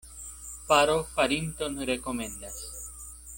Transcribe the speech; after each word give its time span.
Faro 0.69 0.95
farinton 1.17 1.75
rekomendas. 1.91 2.57